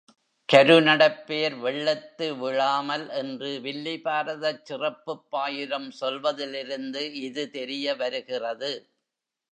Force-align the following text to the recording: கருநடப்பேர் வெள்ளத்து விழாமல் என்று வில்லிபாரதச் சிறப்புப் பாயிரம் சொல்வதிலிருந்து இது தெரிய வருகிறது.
கருநடப்பேர் 0.49 1.59
வெள்ளத்து 1.59 2.35
விழாமல் 2.35 3.09
என்று 3.11 3.59
வில்லிபாரதச் 3.63 4.63
சிறப்புப் 4.63 5.29
பாயிரம் 5.29 5.91
சொல்வதிலிருந்து 5.91 7.13
இது 7.21 7.49
தெரிய 7.49 7.95
வருகிறது. 7.95 8.71